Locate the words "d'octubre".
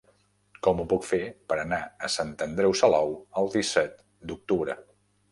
4.31-4.77